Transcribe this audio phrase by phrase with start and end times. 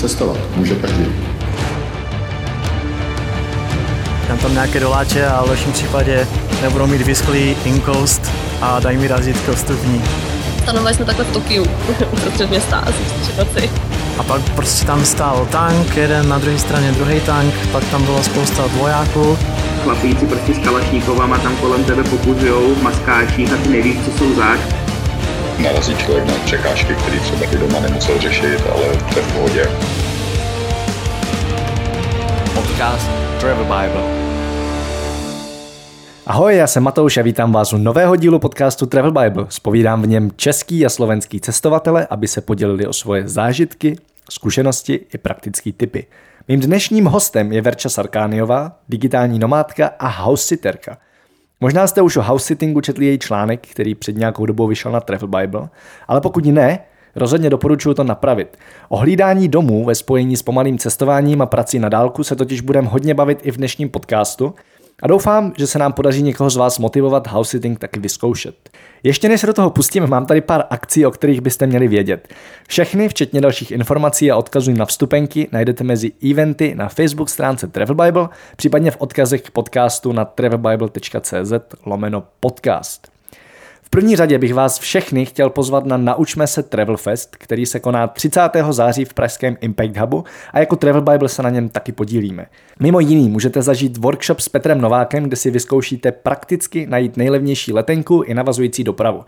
[0.00, 1.06] cestovat může každý.
[4.28, 6.28] Dám tam nějaké doláče a v lepším případě
[6.62, 10.02] nebudou mít vysklý inkoust a dají mi razítko vstupní.
[10.62, 11.64] Stanovali jsme takhle v Tokiu,
[12.12, 12.98] uprostřed města asi
[13.38, 13.70] noci.
[14.18, 18.22] A pak prostě tam stál tank, jeden na druhé straně druhý tank, pak tam bylo
[18.22, 19.38] spousta vojáků.
[19.82, 24.34] Chlapíci prostě s kalašníkovama tam kolem tebe popuzujou v maskáčích a ty nevíš, co jsou
[24.34, 24.79] zač.
[25.62, 28.82] Narazí člověk na překážky, které třeba i doma nemusel řešit, ale
[29.12, 29.64] to je v pohodě.
[32.54, 33.10] Podcast
[33.40, 34.02] Travel Bible.
[36.26, 39.46] Ahoj, já jsem Matouš a vítám vás u nového dílu podcastu Travel Bible.
[39.48, 43.96] Spovídám v něm český a slovenský cestovatele, aby se podělili o svoje zážitky,
[44.30, 46.06] zkušenosti i praktické typy.
[46.48, 50.98] Mým dnešním hostem je Verča Sarkániová, digitální nomádka a housesitterka.
[51.60, 55.28] Možná jste už o housesittingu četli její článek, který před nějakou dobou vyšel na Travel
[55.28, 55.68] Bible,
[56.08, 56.78] ale pokud ne,
[57.16, 58.56] Rozhodně doporučuji to napravit.
[58.88, 62.88] O hlídání domů ve spojení s pomalým cestováním a prací na dálku se totiž budeme
[62.88, 64.54] hodně bavit i v dnešním podcastu,
[65.02, 68.70] a doufám, že se nám podaří někoho z vás motivovat house sitting taky vyzkoušet.
[69.02, 72.28] Ještě než se do toho pustím, mám tady pár akcí, o kterých byste měli vědět.
[72.68, 77.94] Všechny, včetně dalších informací a odkazů na vstupenky, najdete mezi eventy na Facebook stránce Travel
[77.94, 81.52] Bible, případně v odkazech k podcastu na travelbible.cz
[81.86, 83.19] lomeno podcast
[83.90, 88.06] první řadě bych vás všechny chtěl pozvat na Naučme se Travel Fest, který se koná
[88.06, 88.40] 30.
[88.70, 92.46] září v pražském Impact Hubu a jako Travel Bible se na něm taky podílíme.
[92.80, 98.22] Mimo jiný můžete zažít workshop s Petrem Novákem, kde si vyzkoušíte prakticky najít nejlevnější letenku
[98.22, 99.24] i navazující dopravu.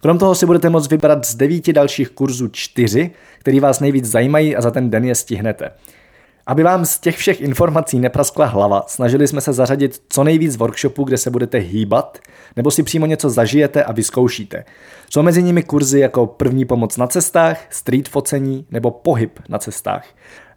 [0.00, 4.56] Krom toho si budete moct vybrat z devíti dalších kurzů čtyři, který vás nejvíc zajímají
[4.56, 5.70] a za ten den je stihnete.
[6.46, 11.04] Aby vám z těch všech informací nepraskla hlava, snažili jsme se zařadit co nejvíc workshopů,
[11.04, 12.18] kde se budete hýbat,
[12.56, 14.64] nebo si přímo něco zažijete a vyzkoušíte.
[15.10, 20.04] Jsou mezi nimi kurzy jako první pomoc na cestách, street focení nebo pohyb na cestách.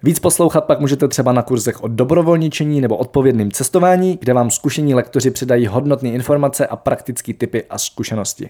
[0.03, 4.95] Víc poslouchat pak můžete třeba na kurzech o dobrovolničení nebo odpovědným cestování, kde vám zkušení
[4.95, 8.49] lektoři předají hodnotné informace a praktické typy a zkušenosti.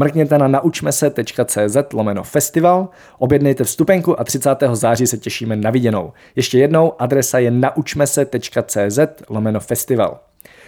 [0.00, 2.88] Mrkněte na naučmese.cz lomeno festival,
[3.18, 4.50] objednejte vstupenku a 30.
[4.72, 6.12] září se těšíme na viděnou.
[6.36, 8.98] Ještě jednou, adresa je naučmese.cz
[9.28, 10.20] lomeno festival.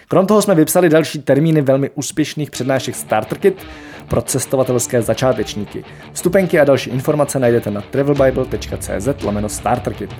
[0.09, 3.67] Krom toho jsme vypsali další termíny velmi úspěšných přednášek Starter Kit
[4.09, 5.85] pro cestovatelské začátečníky.
[6.13, 10.11] Vstupenky a další informace najdete na travelbible.cz lomeno starterkit.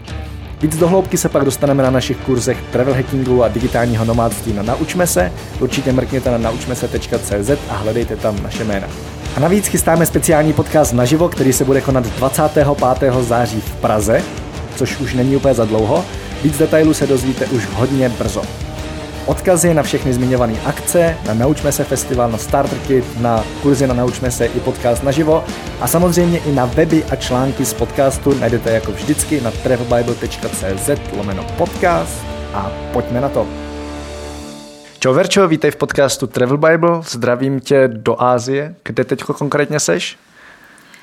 [0.63, 5.07] Víc dohloubky se pak dostaneme na našich kurzech travel hackingu a digitálního nomádství na Naučme
[5.07, 5.33] se.
[5.61, 8.89] Určitě mrkněte na naučmese.cz a hledejte tam naše jména.
[9.37, 12.67] A navíc chystáme speciální podcast naživo, který se bude konat 25.
[13.21, 14.23] září v Praze,
[14.77, 16.05] což už není úplně za dlouho.
[16.43, 18.43] Víc detailů se dozvíte už hodně brzo.
[19.31, 23.95] Odkazy na všechny zmiňované akce, na Naučme se festival, na Starter Kit, na kurzy na
[23.95, 25.45] Naučme se i podcast naživo
[25.81, 31.45] a samozřejmě i na weby a články z podcastu najdete jako vždycky na travelbible.cz lomeno
[31.59, 32.23] podcast
[32.55, 33.47] a pojďme na to.
[34.99, 38.75] Čau Verčo, vítej v podcastu Travel Bible, zdravím tě do Ázie.
[38.83, 40.19] Kde teď konkrétně seš?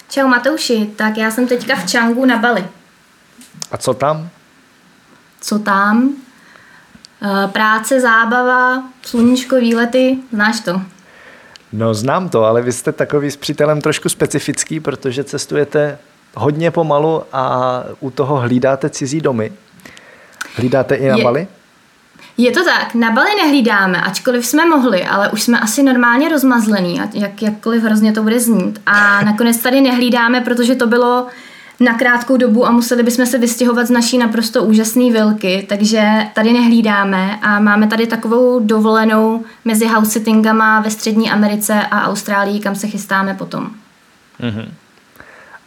[0.09, 2.65] Čau Matouši, tak já jsem teďka v Čangu na Bali.
[3.71, 4.29] A co tam?
[5.41, 6.26] Co tam?
[7.21, 10.81] Eh, práce, zábava, sluníčko, výlety, znáš to?
[11.73, 15.97] No znám to, ale vy jste takový s přítelem trošku specifický, protože cestujete
[16.35, 19.53] hodně pomalu a u toho hlídáte cizí domy.
[20.55, 21.47] Hlídáte i na je, Bali?
[22.37, 27.01] Je to tak, na Bali nehlídáme, ačkoliv jsme mohli, ale už jsme asi normálně rozmazlený,
[27.13, 28.81] jak, jakkoliv hrozně to bude znít.
[28.85, 31.27] A nakonec tady nehlídáme, protože to bylo
[31.79, 36.53] na krátkou dobu a museli bychom se vystěhovat z naší naprosto úžasné vilky, takže tady
[36.53, 42.75] nehlídáme a máme tady takovou dovolenou mezi house sittingama ve Střední Americe a Austrálii, kam
[42.75, 43.69] se chystáme potom.
[44.39, 44.69] Mm-hmm.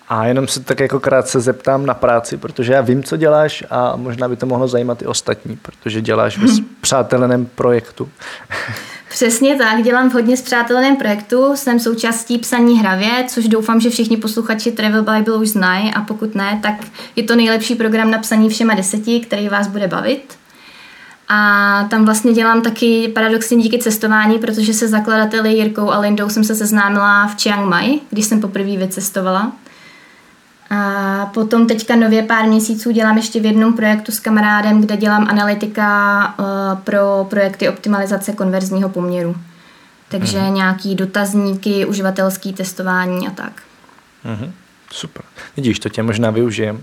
[0.09, 3.97] A jenom se tak jako krátce zeptám na práci, protože já vím, co děláš a
[3.97, 6.47] možná by to mohlo zajímat i ostatní, protože děláš ve
[6.81, 8.09] přáteleném projektu.
[9.11, 14.17] Přesně tak, dělám v hodně zpřáteleném projektu, jsem součástí psaní hravě, což doufám, že všichni
[14.17, 16.75] posluchači Travel Bible už znají a pokud ne, tak
[17.17, 20.35] je to nejlepší program na psaní všema deseti, který vás bude bavit.
[21.29, 26.45] A tam vlastně dělám taky paradoxně díky cestování, protože se zakladateli Jirkou a Lindou jsem
[26.45, 29.53] se seznámila v Chiang Mai, když jsem poprvé vycestovala.
[30.71, 35.27] A potom teďka nově pár měsíců dělám ještě v jednom projektu s kamarádem, kde dělám
[35.31, 36.45] analytika uh,
[36.79, 39.37] pro projekty optimalizace konverzního poměru.
[40.09, 40.55] Takže hmm.
[40.55, 43.53] nějaký dotazníky, uživatelský testování a tak.
[44.25, 44.53] Hmm.
[44.93, 45.23] Super.
[45.57, 46.83] Vidíš, to tě možná využijem.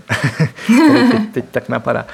[1.10, 2.06] teď, teď tak napadá.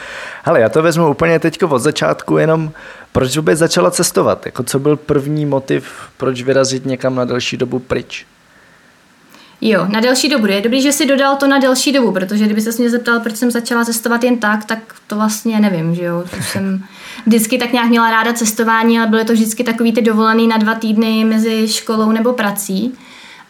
[0.45, 2.73] Hele, já to vezmu úplně teď od začátku, jenom
[3.13, 4.47] proč vůbec začala cestovat?
[4.47, 8.27] Jako co byl první motiv, proč vyrazit někam na delší dobu pryč?
[9.61, 10.47] Jo, na delší dobu.
[10.47, 13.37] Je dobrý, že si dodal to na delší dobu, protože kdyby se mě zeptal, proč
[13.37, 16.25] jsem začala cestovat jen tak, tak to vlastně nevím, že jo.
[16.41, 16.85] jsem
[17.27, 20.75] vždycky tak nějak měla ráda cestování, ale byly to vždycky takový ty dovolený na dva
[20.75, 22.95] týdny mezi školou nebo prací.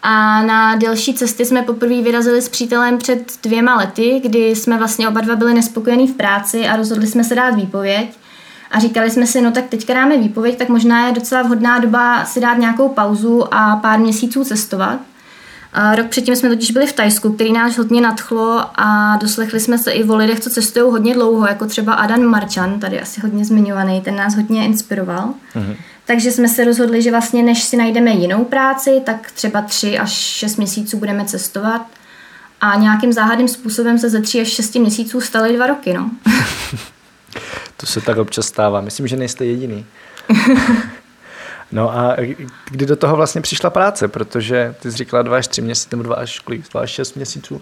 [0.02, 5.08] A na delší cesty jsme poprvé vyrazili s přítelem před dvěma lety, kdy jsme vlastně
[5.08, 8.18] oba dva byli nespokojení v práci a rozhodli jsme se dát výpověď.
[8.70, 12.24] A říkali jsme si, no tak teďka dáme výpověď, tak možná je docela vhodná doba
[12.24, 15.00] si dát nějakou pauzu a pár měsíců cestovat.
[15.75, 19.79] A rok předtím jsme totiž byli v Tajsku, který nás hodně nadchlo a doslechli jsme
[19.79, 23.44] se i o lidech, co cestují hodně dlouho, jako třeba Adam Marčan, tady asi hodně
[23.44, 25.35] zmiňovaný, ten nás hodně inspiroval.
[25.55, 25.76] Mm-hmm.
[26.05, 30.12] Takže jsme se rozhodli, že vlastně než si najdeme jinou práci, tak třeba tři až
[30.12, 31.87] šest měsíců budeme cestovat.
[32.61, 35.93] A nějakým záhadným způsobem se ze tří až šesti měsíců staly dva roky.
[35.93, 36.11] No.
[37.76, 38.81] to se tak občas stává.
[38.81, 39.87] Myslím, že nejste jediný.
[41.75, 42.17] no a
[42.71, 44.09] kdy do toho vlastně přišla práce?
[44.09, 47.17] Protože ty jsi říkala dva až tři měsíce, nebo dva až, kolik, dva až šest
[47.17, 47.61] měsíců.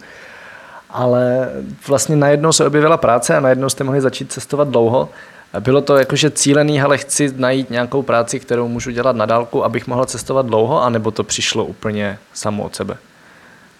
[0.90, 1.50] Ale
[1.88, 5.08] vlastně najednou se objevila práce a najednou jste mohli začít cestovat dlouho.
[5.60, 9.86] Bylo to jakože cílený, ale chci najít nějakou práci, kterou můžu dělat na dálku, abych
[9.86, 12.96] mohla cestovat dlouho, anebo to přišlo úplně samo od sebe?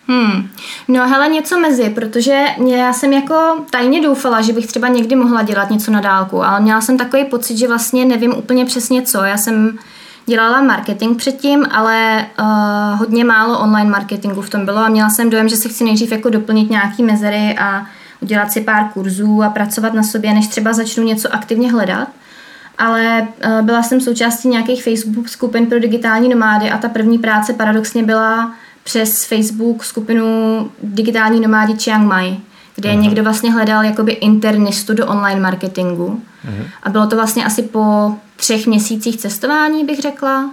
[0.08, 0.49] Hmm.
[0.88, 5.43] No hele, něco mezi, protože já jsem jako tajně doufala, že bych třeba někdy mohla
[5.43, 9.19] dělat něco na dálku, ale měla jsem takový pocit, že vlastně nevím úplně přesně co.
[9.25, 9.79] Já jsem
[10.26, 15.30] dělala marketing předtím, ale uh, hodně málo online marketingu v tom bylo a měla jsem
[15.30, 17.86] dojem, že si chci nejdřív jako doplnit nějaký mezery a
[18.20, 22.08] udělat si pár kurzů a pracovat na sobě, než třeba začnu něco aktivně hledat.
[22.78, 27.52] Ale uh, byla jsem součástí nějakých Facebook skupin pro digitální nomády a ta první práce
[27.52, 28.52] paradoxně byla
[28.84, 32.36] přes Facebook skupinu digitální nomádi Chiang Mai,
[32.74, 33.00] kde Aha.
[33.00, 36.22] někdo vlastně hledal jakoby internistu do online marketingu.
[36.48, 36.64] Aha.
[36.82, 40.50] A bylo to vlastně asi po třech měsících cestování, bych řekla.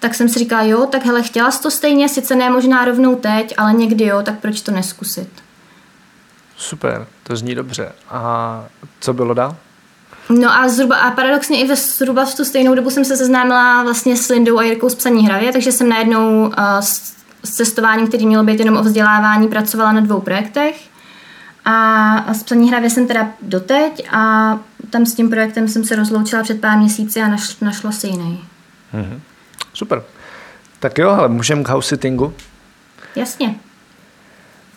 [0.00, 3.14] Tak jsem si říkala, jo, tak hele, chtěla jsi to stejně, sice ne možná rovnou
[3.14, 5.28] teď, ale někdy jo, tak proč to neskusit?
[6.56, 7.92] Super, to zní dobře.
[8.10, 8.64] A
[9.00, 9.56] co bylo dál?
[10.30, 13.82] No a zhruba, a paradoxně i ve zhruba v tu stejnou dobu jsem se seznámila
[13.82, 17.14] vlastně s Lindou a Jirkou z Psaní hravě, takže jsem najednou uh, s,
[17.44, 20.90] s cestováním, který mělo být jenom o vzdělávání, pracovala na dvou projektech.
[21.64, 24.58] A, s Psaní hravě jsem teda doteď a
[24.90, 28.44] tam s tím projektem jsem se rozloučila před pár měsíci a naš, našla si jiný.
[28.94, 29.20] Mm-hmm.
[29.74, 30.02] Super.
[30.80, 32.34] Tak jo, ale můžeme k house sittingu?
[33.16, 33.54] Jasně.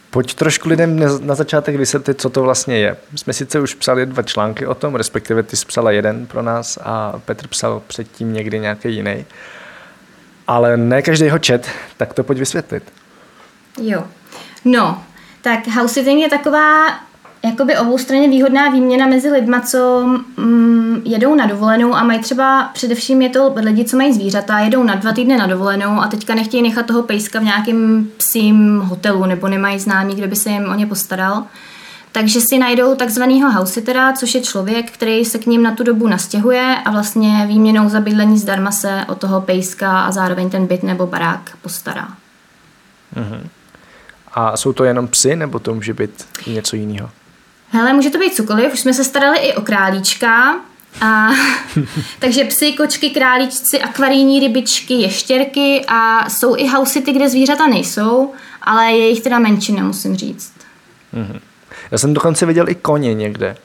[0.09, 2.97] Pojď trošku lidem na začátek vysvětlit, co to vlastně je.
[3.11, 6.41] My jsme sice už psali dva články o tom, respektive ty jsi psala jeden pro
[6.41, 9.25] nás a Petr psal předtím někdy nějaký jiný.
[10.47, 12.93] Ale ne každý ho čet, tak to pojď vysvětlit.
[13.81, 14.03] Jo.
[14.65, 15.03] No,
[15.43, 16.87] tak house sitting je taková
[17.45, 20.03] jakoby oboustranně výhodná výměna mezi lidma, co
[20.37, 24.83] mm, jedou na dovolenou a mají třeba, především je to lidi, co mají zvířata, jedou
[24.83, 29.25] na dva týdny na dovolenou a teďka nechtějí nechat toho pejska v nějakém psím hotelu
[29.25, 31.43] nebo nemají známý, kdo by se jim o ně postaral.
[32.11, 36.07] Takže si najdou takzvanýho housitera, což je člověk, který se k ním na tu dobu
[36.07, 40.83] nastěhuje a vlastně výměnou za bydlení zdarma se o toho pejska a zároveň ten byt
[40.83, 42.07] nebo barák postará.
[43.15, 43.41] Uh-huh.
[44.33, 47.09] A jsou to jenom psy, nebo to může být něco jiného?
[47.69, 50.55] Hele, může to být cokoliv, už jsme se starali i o králíčka,
[51.01, 51.29] a,
[52.19, 58.91] takže psy, kočky, králíčci, akvarijní rybičky, ještěrky a jsou i hausity, kde zvířata nejsou, ale
[58.91, 60.53] je jich teda menšina, musím říct.
[61.13, 61.39] Mm-hmm.
[61.91, 63.57] Já jsem dokonce viděl i koně někde,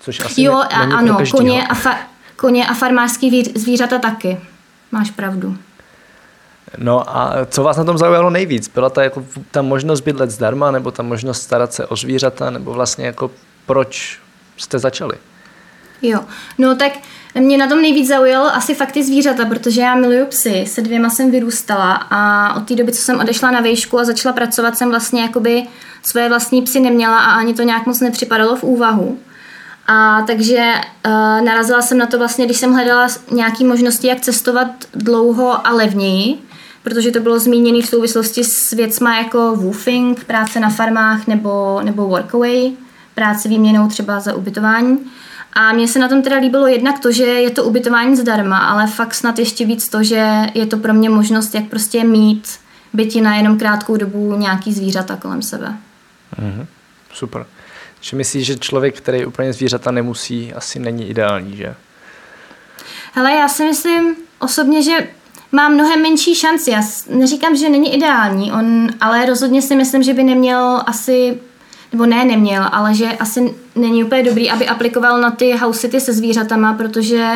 [0.00, 1.98] což asi Jo, a, ano, koně a, fa-
[2.36, 4.40] koně a farmářský zvířata taky.
[4.92, 5.56] Máš pravdu.
[6.78, 8.68] No a co vás na tom zaujalo nejvíc?
[8.68, 12.72] Byla ta, jako, ta možnost bydlet zdarma, nebo ta možnost starat se o zvířata, nebo
[12.72, 13.30] vlastně jako
[13.66, 14.18] proč
[14.56, 15.14] jste začali?
[16.02, 16.20] Jo,
[16.58, 16.92] no tak
[17.34, 21.10] mě na tom nejvíc zaujalo asi fakt ty zvířata, protože já miluju psy, se dvěma
[21.10, 24.90] jsem vyrůstala a od té doby, co jsem odešla na výšku a začala pracovat, jsem
[24.90, 25.62] vlastně jakoby
[26.02, 29.18] svoje vlastní psy neměla a ani to nějak moc nepřipadalo v úvahu.
[29.86, 30.72] A takže
[31.06, 31.12] uh,
[31.44, 36.38] narazila jsem na to vlastně, když jsem hledala nějaké možnosti, jak cestovat dlouho a levněji,
[36.84, 42.08] protože to bylo zmíněné v souvislosti s věcma jako woofing, práce na farmách nebo, nebo
[42.08, 42.72] workaway,
[43.14, 44.98] práci výměnou třeba za ubytování.
[45.52, 48.86] A mně se na tom teda líbilo jednak to, že je to ubytování zdarma, ale
[48.86, 52.48] fakt snad ještě víc to, že je to pro mě možnost, jak prostě mít
[52.92, 55.76] byti na jenom krátkou dobu nějaký zvířata kolem sebe.
[56.40, 56.66] Mm-hmm.
[57.12, 57.46] Super.
[58.00, 61.74] Že myslíš, že člověk, který úplně zvířata nemusí, asi není ideální, že?
[63.12, 65.08] Hele, já si myslím osobně, že
[65.54, 66.70] má mnohem menší šanci.
[66.70, 71.38] Já neříkám, že není ideální, on, ale rozhodně si myslím, že by neměl asi
[71.92, 76.00] nebo ne, neměl, ale že asi není úplně dobrý, aby aplikoval na ty house city
[76.00, 77.30] se zvířatama, protože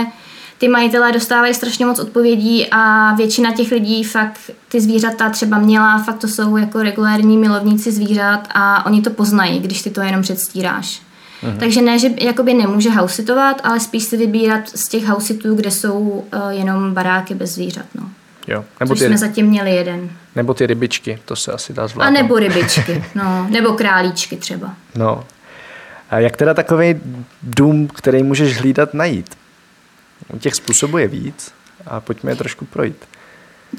[0.59, 5.99] ty majitelé dostávají strašně moc odpovědí a většina těch lidí fakt ty zvířata třeba měla,
[5.99, 10.23] fakt to jsou jako regulární milovníci zvířat a oni to poznají, když ty to jenom
[10.23, 11.08] předstíráš.
[11.43, 11.59] Mhm.
[11.59, 15.99] Takže ne, že jakoby nemůže hausitovat, ale spíš si vybírat z těch hausitů, kde jsou
[15.99, 17.87] uh, jenom baráky bez zvířat.
[17.95, 18.11] No.
[18.47, 18.65] Jo.
[18.81, 20.11] Nebo Což ty, jsme zatím měli jeden.
[20.37, 22.19] Nebo ty rybičky, to se asi dá zvládnout.
[22.19, 23.47] A nebo rybičky, no.
[23.51, 24.75] Nebo králíčky třeba.
[24.95, 25.25] No.
[26.11, 27.01] A jak teda takový
[27.43, 29.37] dům, který můžeš hlídat, najít?
[30.39, 31.53] Těch způsobů je víc
[31.87, 32.97] a pojďme je trošku projít.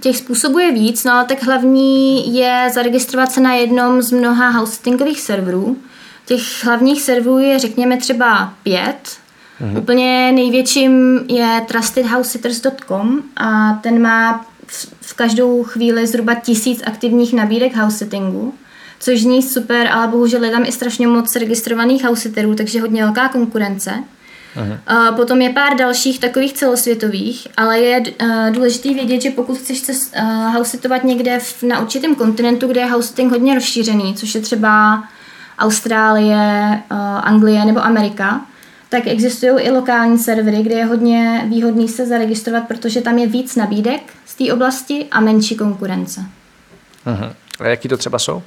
[0.01, 4.49] Těch způsobů je víc, no ale tak hlavní je zaregistrovat se na jednom z mnoha
[4.49, 5.77] hostingových serverů.
[6.29, 9.17] Těch hlavních serverů je řekněme třeba pět.
[9.59, 9.77] Mhm.
[9.77, 14.45] Úplně největším je trustedhousesitters.com a ten má
[15.01, 18.53] v každou chvíli zhruba tisíc aktivních nabídek house sittingu,
[18.99, 23.03] což zní super, ale bohužel je tam i strašně moc registrovaných house sitterů, takže hodně
[23.03, 23.93] velká konkurence.
[24.87, 25.11] Aha.
[25.11, 29.91] Potom je pár dalších takových celosvětových, ale je uh, důležité vědět, že pokud chceš se
[29.91, 35.03] uh, housetovat někde v, na určitém kontinentu, kde je housetting hodně rozšířený, což je třeba
[35.59, 38.41] Austrálie, uh, Anglie nebo Amerika,
[38.89, 43.55] tak existují i lokální servery, kde je hodně výhodný se zaregistrovat, protože tam je víc
[43.55, 46.21] nabídek z té oblasti a menší konkurence.
[47.05, 47.33] Uh-huh.
[47.59, 48.43] A jaký to třeba jsou?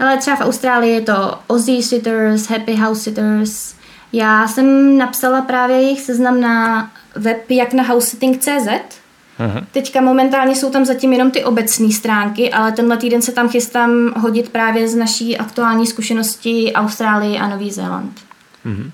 [0.00, 3.74] Ale třeba v Austrálii je to Aussie Sitters, Happy House Sitters.
[4.12, 9.01] Já jsem napsala právě jejich seznam na web jak na housesitting.cz.
[9.40, 9.64] Uh-huh.
[9.72, 14.12] Teďka momentálně jsou tam zatím jenom ty obecné stránky, ale tenhle týden se tam chystám
[14.16, 18.20] hodit právě z naší aktuální zkušenosti Austrálie a Nový Zéland.
[18.66, 18.90] Uh-huh.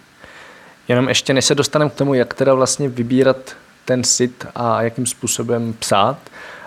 [0.89, 3.37] Jenom ještě než se dostaneme k tomu, jak teda vlastně vybírat
[3.85, 6.19] ten sit a jakým způsobem psát,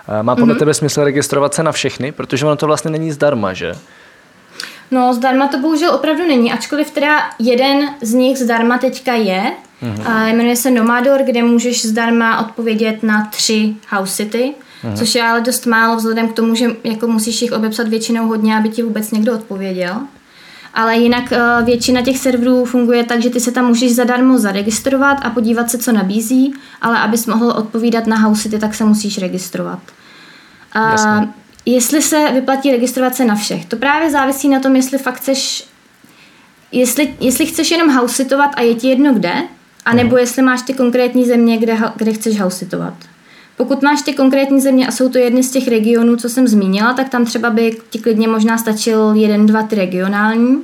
[0.08, 0.58] eh, má podle mm-hmm.
[0.58, 3.74] tebe smysl registrovat se na všechny, protože ono to vlastně není zdarma, že?
[4.90, 9.52] No, zdarma to bohužel opravdu není, ačkoliv teda jeden z nich zdarma teďka je,
[9.82, 10.10] mm-hmm.
[10.10, 14.96] a jmenuje se Nomador, kde můžeš zdarma odpovědět na tři house city, mm-hmm.
[14.96, 18.56] což je ale dost málo vzhledem k tomu, že jako musíš jich obepsat většinou hodně,
[18.56, 20.00] aby ti vůbec někdo odpověděl
[20.74, 25.18] ale jinak eh, většina těch serverů funguje tak, že ty se tam můžeš zadarmo zaregistrovat
[25.22, 29.18] a podívat se, co nabízí, ale abys mohl odpovídat na house city, tak se musíš
[29.18, 29.78] registrovat.
[30.74, 31.20] A
[31.66, 35.64] jestli se vyplatí registrovat se na všech, to právě závisí na tom, jestli fakt chceš
[36.72, 39.32] jestli, jestli chceš jenom hausitovat a je ti jedno kde,
[39.84, 40.18] anebo mhm.
[40.18, 42.94] jestli máš ty konkrétní země, kde, kde chceš hausitovat.
[43.56, 46.94] Pokud máš ty konkrétní země a jsou to jedny z těch regionů, co jsem zmínila,
[46.94, 50.62] tak tam třeba by ti klidně možná stačil jeden, dva, ty regionální.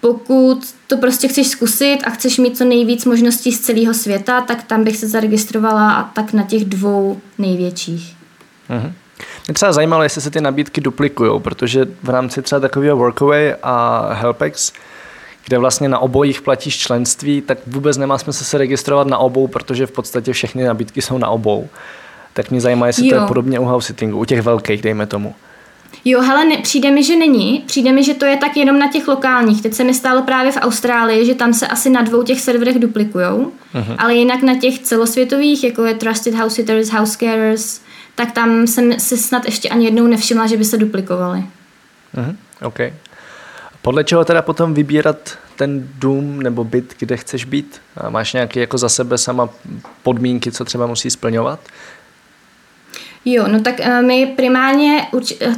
[0.00, 4.62] Pokud to prostě chceš zkusit a chceš mít co nejvíc možností z celého světa, tak
[4.62, 8.16] tam bych se zaregistrovala a tak na těch dvou největších.
[8.68, 8.92] Mhm.
[9.46, 14.08] Mě třeba zajímalo, jestli se ty nabídky duplikují, protože v rámci třeba takového Workaway a
[14.12, 14.72] Helpex
[15.48, 19.86] kde vlastně na obojích platíš členství, tak vůbec nemá smysl se registrovat na obou, protože
[19.86, 21.68] v podstatě všechny nabídky jsou na obou.
[22.32, 23.16] Tak mě zajímá, jestli jo.
[23.16, 25.34] to je podobně u house sittingu, u těch velkých, dejme tomu.
[26.04, 27.64] Jo, hele, ne, přijde mi, že není.
[27.66, 29.62] Přijde mi, že to je tak jenom na těch lokálních.
[29.62, 32.78] Teď se mi stalo právě v Austrálii, že tam se asi na dvou těch serverech
[32.78, 33.94] duplikujou, uh-huh.
[33.98, 37.80] ale jinak na těch celosvětových, jako je Trusted House Sitters, House Carers,
[38.14, 41.44] tak tam jsem se snad ještě ani jednou nevšimla, že by se duplikovali.
[42.16, 42.36] Uh-huh.
[42.62, 42.92] Okay.
[43.82, 47.80] Podle čeho teda potom vybírat ten dům nebo byt, kde chceš být?
[48.08, 49.48] Máš nějaké jako za sebe sama
[50.02, 51.60] podmínky, co třeba musí splňovat?
[53.24, 55.06] Jo, no tak eh, my primárně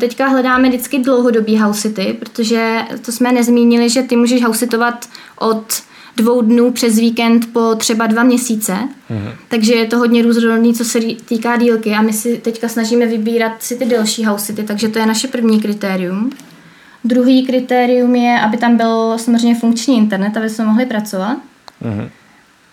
[0.00, 5.08] teďka hledáme vždycky dlouhodobý housity, protože to jsme nezmínili, že ty můžeš housitovat
[5.38, 5.82] od
[6.16, 8.74] dvou dnů přes víkend po třeba dva měsíce.
[9.10, 9.32] Mhm.
[9.48, 13.62] Takže je to hodně různorodný, co se týká dílky a my si teďka snažíme vybírat
[13.62, 16.30] si ty delší housity, takže to je naše první kritérium.
[17.04, 21.36] Druhý kritérium je, aby tam byl samozřejmě funkční internet, aby jsme mohli pracovat.
[21.82, 22.08] Mm-hmm.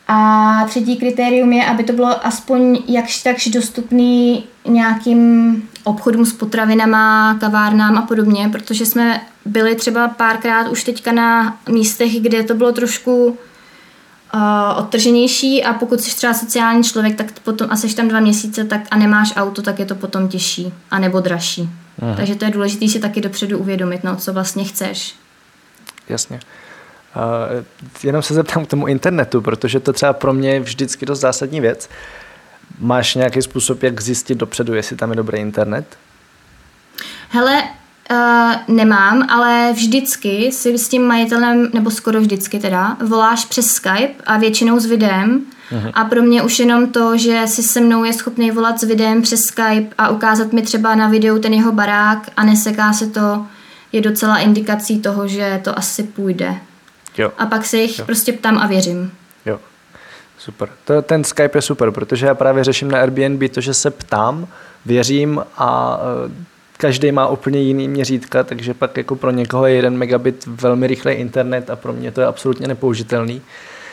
[0.07, 7.37] A třetí kritérium je, aby to bylo aspoň jakž takž dostupný nějakým obchodům s potravinama,
[7.39, 12.71] kavárnám a podobně, protože jsme byli třeba párkrát už teďka na místech, kde to bylo
[12.71, 14.41] trošku uh,
[14.77, 18.81] odtrženější a pokud jsi třeba sociální člověk, tak potom a jsi tam dva měsíce tak
[18.91, 21.69] a nemáš auto, tak je to potom těžší a nebo dražší.
[22.01, 22.15] Aha.
[22.15, 25.15] Takže to je důležité si taky dopředu uvědomit, no, co vlastně chceš.
[26.09, 26.39] Jasně.
[27.15, 27.63] Uh,
[28.03, 31.61] jenom se zeptám k tomu internetu, protože to třeba pro mě je vždycky dost zásadní
[31.61, 31.89] věc.
[32.79, 35.97] Máš nějaký způsob, jak zjistit dopředu, jestli tam je dobrý internet?
[37.29, 37.63] Hele,
[38.11, 44.23] Uh, nemám, ale vždycky si s tím majitelem, nebo skoro vždycky teda, voláš přes Skype
[44.25, 45.41] a většinou s videem.
[45.71, 45.91] Uh-huh.
[45.93, 49.21] A pro mě už jenom to, že si se mnou je schopný volat s videem
[49.21, 53.45] přes Skype a ukázat mi třeba na videu ten jeho barák a neseká se to,
[53.91, 56.55] je docela indikací toho, že to asi půjde.
[57.17, 57.31] Jo.
[57.37, 58.05] A pak se jich jo.
[58.05, 59.11] prostě ptám a věřím.
[59.45, 59.59] Jo.
[60.37, 60.69] Super.
[60.85, 64.47] To, ten Skype je super, protože já právě řeším na Airbnb to, že se ptám,
[64.85, 66.31] věřím a uh,
[66.77, 71.13] každý má úplně jiný měřítka, takže pak jako pro někoho je jeden megabit velmi rychlý
[71.13, 73.41] internet a pro mě to je absolutně nepoužitelný.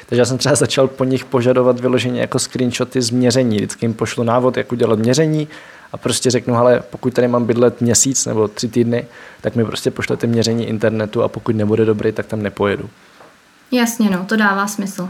[0.07, 3.57] Takže já jsem třeba začal po nich požadovat vyloženě jako screenshoty z měření.
[3.57, 5.49] Vždycky jim pošlu návod, jak udělat měření
[5.93, 9.07] a prostě řeknu, ale pokud tady mám bydlet měsíc nebo tři týdny,
[9.41, 12.91] tak mi prostě pošlete měření internetu a pokud nebude dobrý, tak tam nepojedu.
[13.71, 15.09] Jasně, no, to dává smysl.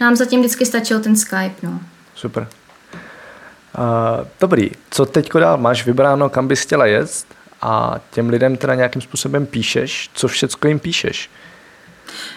[0.00, 1.80] Nám zatím vždycky stačil ten Skype, no.
[2.14, 2.48] Super.
[3.78, 5.58] Uh, dobrý, co teď dál?
[5.58, 7.24] Máš vybráno, kam bys chtěla jet
[7.62, 10.10] a těm lidem teda nějakým způsobem píšeš?
[10.14, 11.30] Co všecko jim píšeš?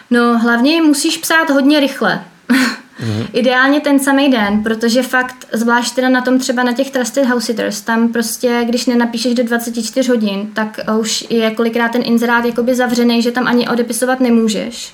[0.09, 2.23] No, hlavně musíš psát hodně rychle.
[2.49, 3.27] Mm-hmm.
[3.33, 7.45] Ideálně ten samý den, protože fakt, zvlášť teda na tom třeba na těch Trusted House
[7.45, 12.75] Sitters, tam prostě, když nenapíšeš do 24 hodin, tak už je kolikrát ten inzerát jakoby
[12.75, 14.93] zavřený, že tam ani odepisovat nemůžeš.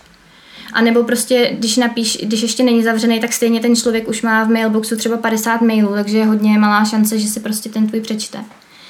[0.73, 4.43] A nebo prostě, když napíš, když ještě není zavřený, tak stejně ten člověk už má
[4.43, 8.01] v mailboxu třeba 50 mailů, takže je hodně malá šance, že si prostě ten tvůj
[8.01, 8.39] přečte.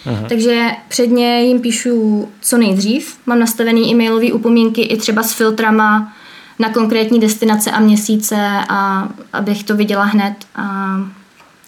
[0.06, 0.26] Aha.
[0.30, 3.18] Takže předně jim píšu co nejdřív.
[3.26, 6.14] Mám nastavený e-mailové upomínky i třeba s filtrama
[6.60, 8.36] na konkrétní destinace a měsíce,
[8.70, 10.96] a abych to viděla hned a,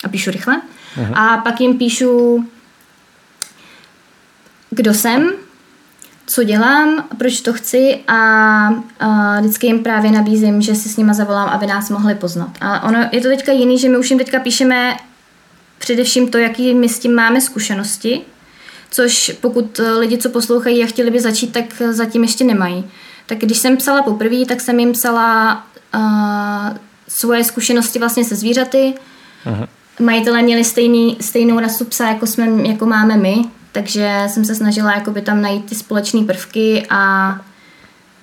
[0.03, 0.61] a píšu rychle.
[1.01, 1.35] Aha.
[1.35, 2.45] A pak jim píšu,
[4.69, 5.31] kdo jsem,
[6.25, 8.17] co dělám, proč to chci a,
[8.99, 12.49] a vždycky jim právě nabízím, že si s nima zavolám, aby nás mohli poznat.
[12.61, 14.95] A ono je to teďka jiný, že my už jim teďka píšeme
[15.79, 18.21] především to, jaký my s tím máme zkušenosti,
[18.91, 22.85] což pokud lidi, co poslouchají a chtěli by začít, tak zatím ještě nemají.
[23.25, 25.63] Tak když jsem psala poprvé, tak jsem jim psala
[25.95, 26.77] uh,
[27.07, 28.93] svoje zkušenosti vlastně se zvířaty.
[29.45, 29.67] Aha.
[29.99, 33.35] Majitelé měli stejný, stejnou rasu psa, jako, jsme, jako máme my,
[33.73, 37.31] takže jsem se snažila jakoby tam najít ty společné prvky a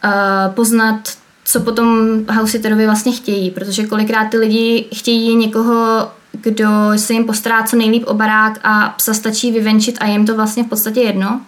[0.04, 1.00] uh, poznat,
[1.44, 7.62] co potom housiterovi vlastně chtějí, protože kolikrát ty lidi chtějí někoho, kdo se jim postará
[7.62, 11.40] co nejlíp o barák a psa stačí vyvenčit a jim to vlastně v podstatě jedno.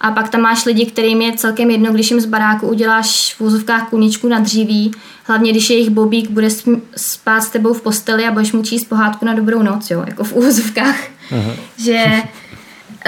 [0.00, 3.40] A pak tam máš lidi, kterým je celkem jedno, když jim z baráku uděláš v
[3.40, 4.92] úzovkách kůničku na dříví,
[5.24, 6.48] hlavně když jejich bobík bude
[6.96, 10.24] spát s tebou v posteli a budeš mu číst pohádku na dobrou noc, jo, jako
[10.24, 10.96] v úzovkách.
[11.76, 12.04] Že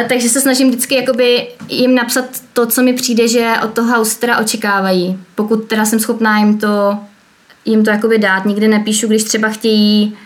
[0.08, 4.18] takže se snažím vždycky jakoby jim napsat to, co mi přijde, že od toho house
[4.18, 5.18] teda očekávají.
[5.34, 6.98] Pokud teda jsem schopná jim to,
[7.64, 8.44] jim to jakoby dát.
[8.44, 10.16] Nikdy nepíšu, když třeba chtějí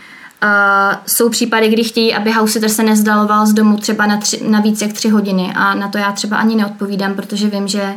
[0.42, 4.60] Uh, jsou případy, kdy chtějí, aby housiter se nezdaloval z domu třeba na, tři, na
[4.60, 7.94] víc jak tři hodiny a na to já třeba ani neodpovídám, protože vím, že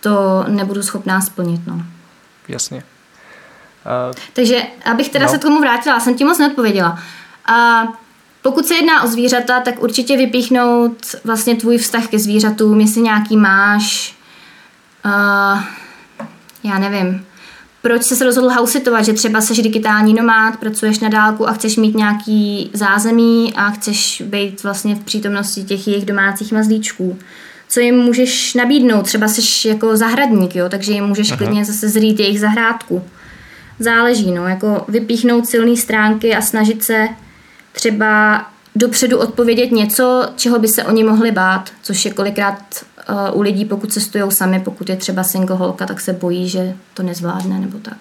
[0.00, 1.60] to nebudu schopná splnit.
[1.66, 1.82] No.
[2.48, 2.76] Jasně.
[2.78, 5.30] Uh, Takže abych teda no.
[5.30, 6.98] se k tomu vrátila, jsem ti moc neodpověděla.
[7.50, 7.90] Uh,
[8.48, 13.36] pokud se jedná o zvířata, tak určitě vypíchnout vlastně tvůj vztah ke zvířatům, jestli nějaký
[13.36, 14.16] máš,
[15.04, 15.62] uh,
[16.64, 17.26] já nevím,
[17.82, 21.76] proč jsi se rozhodl hausitovat, že třeba jsi digitální nomád, pracuješ na dálku a chceš
[21.76, 27.18] mít nějaký zázemí a chceš být vlastně v přítomnosti těch jejich domácích mazlíčků.
[27.68, 29.02] Co jim můžeš nabídnout?
[29.02, 30.68] Třeba jsi jako zahradník, jo?
[30.68, 31.38] takže jim můžeš Aha.
[31.38, 33.04] klidně zase zrít jejich zahrádku.
[33.78, 37.08] Záleží, no, jako vypíchnout silné stránky a snažit se
[37.78, 38.44] třeba
[38.76, 42.58] dopředu odpovědět něco, čeho by se oni mohli bát, což je kolikrát
[43.08, 46.76] uh, u lidí, pokud cestují sami, pokud je třeba single holka, tak se bojí, že
[46.94, 47.96] to nezvládne nebo tak.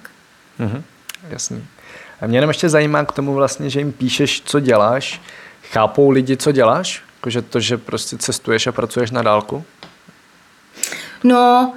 [0.60, 0.84] Mhm,
[1.30, 1.66] jasný.
[2.22, 5.22] A mě jenom ještě zajímá k tomu vlastně, že jim píšeš, co děláš.
[5.72, 7.04] Chápou lidi, co děláš?
[7.18, 9.64] Jakože to, že prostě cestuješ a pracuješ na dálku?
[11.24, 11.74] No,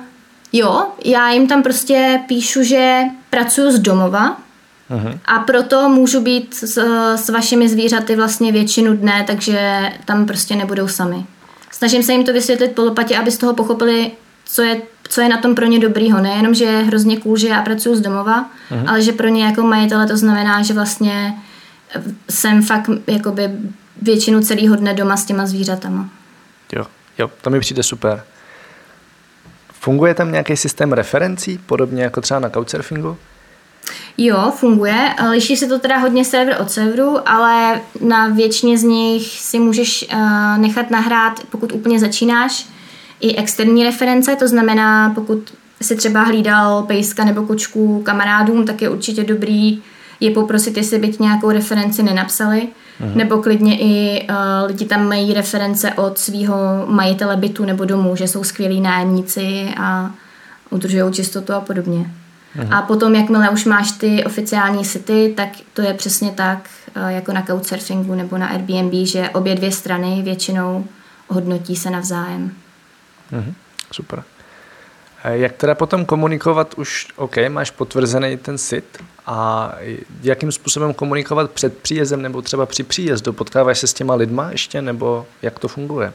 [0.53, 4.37] jo, já jim tam prostě píšu, že pracuji z domova,
[5.25, 6.79] A proto můžu být s,
[7.17, 11.25] s vašimi zvířaty vlastně většinu dne, takže tam prostě nebudou sami.
[11.71, 14.11] Snažím se jim to vysvětlit po lopatě, aby z toho pochopili,
[14.45, 16.21] co je, co je na tom pro ně dobrýho.
[16.21, 18.91] Nejenom, že je hrozně cool, že já pracuji z domova, uh-huh.
[18.91, 21.35] ale že pro ně jako majitele to znamená, že vlastně
[22.31, 23.51] jsem fakt jakoby
[24.03, 26.09] většinu celého dne doma s těma zvířatama.
[26.73, 26.87] Jo,
[27.19, 28.23] jo, to mi přijde super.
[29.73, 33.17] Funguje tam nějaký systém referencí, podobně jako třeba na Couchsurfingu?
[34.23, 35.15] Jo, funguje.
[35.31, 40.07] Liší se to teda hodně server od serveru, ale na většině z nich si můžeš
[40.13, 42.67] uh, nechat nahrát, pokud úplně začínáš,
[43.21, 48.89] i externí reference, to znamená, pokud si třeba hlídal pejska nebo kočku kamarádům, tak je
[48.89, 49.83] určitě dobrý
[50.21, 52.69] je poprosit, jestli by nějakou referenci nenapsali.
[53.01, 53.11] Aha.
[53.15, 56.57] Nebo klidně i uh, lidi tam mají reference od svého
[56.87, 60.11] majitele bytu nebo domu, že jsou skvělí nájemníci a
[60.71, 62.11] udržují čistotu a podobně.
[62.59, 62.79] Aha.
[62.79, 67.33] A potom, jakmile už máš ty oficiální sity, tak to je přesně tak, eh, jako
[67.33, 70.85] na Couchsurfingu nebo na Airbnb, že obě dvě strany většinou
[71.29, 72.53] hodnotí se navzájem.
[73.31, 73.55] Mhm,
[73.93, 74.23] super.
[75.25, 78.85] Jak teda potom komunikovat už, OK, máš potvrzený ten sit
[79.27, 79.73] a
[80.23, 83.33] jakým způsobem komunikovat před příjezdem nebo třeba při příjezdu?
[83.33, 86.13] Potkáváš se s těma lidma ještě nebo jak to funguje?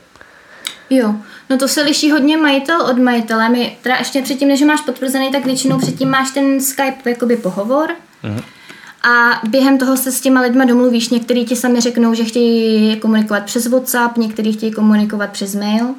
[0.90, 1.16] Jo,
[1.50, 3.50] no to se liší hodně majitel od majitele.
[3.50, 7.90] My teda ještě předtím, než máš potvrzený, tak většinou předtím máš ten Skype jakoby pohovor.
[8.24, 8.44] Mm-hmm.
[9.10, 11.10] A během toho se s těma lidma domluvíš.
[11.10, 15.96] Někteří ti sami řeknou, že chtějí komunikovat přes WhatsApp, někteří chtějí komunikovat přes mail.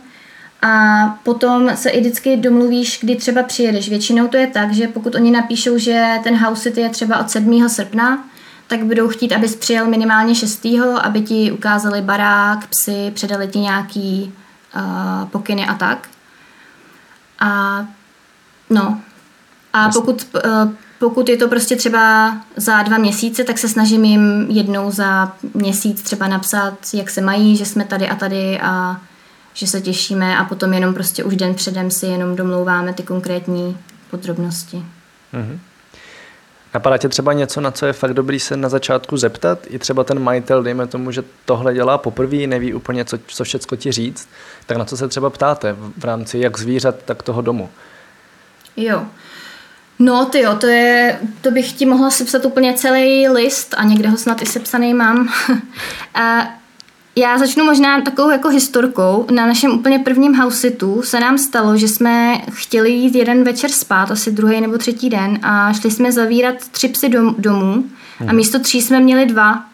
[0.62, 3.88] A potom se i vždycky domluvíš, kdy třeba přijedeš.
[3.88, 7.68] Většinou to je tak, že pokud oni napíšou, že ten house je třeba od 7.
[7.68, 8.24] srpna,
[8.66, 10.66] tak budou chtít, abys přijel minimálně 6.
[11.00, 14.32] aby ti ukázali barák, psy, předali ti nějaký
[14.74, 16.08] uh, pokyny a tak.
[17.38, 17.80] A
[18.70, 19.00] no.
[19.72, 24.46] A pokud, uh, pokud je to prostě třeba za dva měsíce, tak se snažím jim
[24.50, 29.00] jednou za měsíc třeba napsat, jak se mají, že jsme tady a tady a
[29.54, 33.78] že se těšíme a potom jenom prostě už den předem si jenom domlouváme ty konkrétní
[34.10, 34.76] podrobnosti.
[35.34, 35.58] Mm-hmm.
[36.76, 39.58] Napadá tě třeba něco, na co je fakt dobrý se na začátku zeptat?
[39.68, 43.76] I třeba ten majitel, dejme tomu, že tohle dělá poprvé, neví úplně, co, co všecko
[43.76, 44.28] ti říct,
[44.66, 47.70] tak na co se třeba ptáte v rámci jak zvířat, tak toho domu?
[48.76, 49.04] Jo.
[49.98, 54.08] No ty jo, to, je, to bych ti mohla sepsat úplně celý list a někde
[54.08, 55.28] ho snad i sepsaný mám.
[56.14, 56.48] a
[57.18, 59.26] já začnu možná takovou jako historkou.
[59.30, 64.10] Na našem úplně prvním houseitu se nám stalo, že jsme chtěli jít jeden večer spát,
[64.10, 67.84] asi druhý nebo třetí den a šli jsme zavírat tři psy dom, domů
[68.20, 68.36] a hmm.
[68.36, 69.64] místo tří jsme měli dva.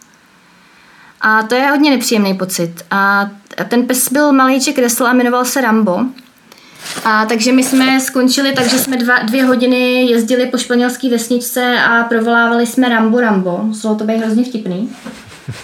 [1.21, 2.85] A to je hodně nepříjemný pocit.
[2.91, 3.29] A
[3.67, 5.99] ten pes byl malýček kresl a jmenoval se Rambo.
[7.05, 12.03] A takže my jsme skončili takže jsme dva, dvě hodiny jezdili po španělské vesničce a
[12.03, 13.59] provolávali jsme Rambo Rambo.
[13.63, 14.89] Muselo to být hrozně vtipný.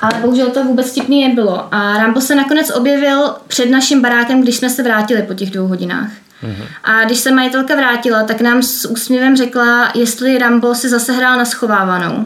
[0.02, 1.68] Ale bohužel to vůbec vtipný nebylo.
[1.72, 5.68] A Rambo se nakonec objevil před naším barákem, když jsme se vrátili po těch dvou
[5.68, 6.10] hodinách.
[6.44, 6.66] Mm-hmm.
[6.84, 11.38] A když se majitelka vrátila, tak nám s úsměvem řekla, jestli Rambo si zase hrál
[11.38, 12.26] na schovávanou.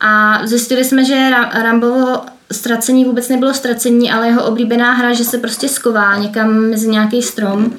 [0.00, 1.30] A zjistili jsme, že
[1.62, 2.20] Rambovo
[2.52, 7.22] ztracení vůbec nebylo ztracení, ale jeho oblíbená hra, že se prostě sková někam mezi nějaký
[7.22, 7.72] strom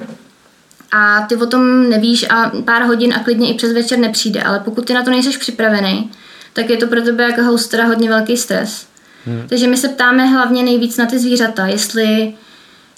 [0.93, 4.59] a ty o tom nevíš a pár hodin a klidně i přes večer nepřijde, ale
[4.59, 6.11] pokud ty na to nejseš připravený,
[6.53, 8.85] tak je to pro tebe jako hostera hodně velký stres.
[9.25, 9.47] Hmm.
[9.47, 12.33] Takže my se ptáme hlavně nejvíc na ty zvířata, jestli,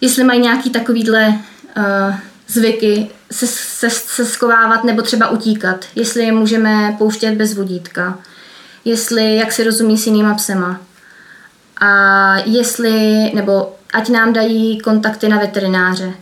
[0.01, 1.27] jestli mají nějaký takovýhle
[1.77, 2.15] uh,
[2.47, 8.19] zvyky se, se, se skovávat nebo třeba utíkat, jestli je můžeme pouštět bez vodítka,
[8.85, 10.81] jestli jak si rozumí s jinýma psema
[11.81, 16.13] a jestli, nebo ať nám dají kontakty na veterináře.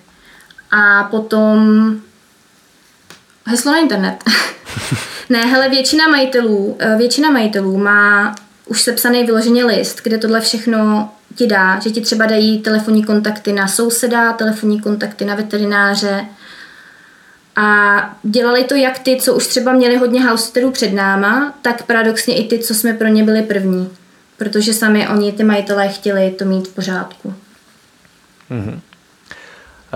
[0.71, 1.95] A potom
[3.45, 4.23] heslo na internet.
[5.29, 11.09] ne, hele, většina majitelů, eh, většina majitelů má už sepsaný vyloženě list, kde tohle všechno
[11.35, 16.25] ti dá, že ti třeba dají telefonní kontakty na souseda, telefonní kontakty na veterináře
[17.55, 22.35] a dělali to jak ty, co už třeba měli hodně houseterů před náma, tak paradoxně
[22.35, 23.89] i ty, co jsme pro ně byli první,
[24.37, 27.33] protože sami oni, ty majitelé, chtěli to mít v pořádku.
[28.51, 28.79] Mm-hmm.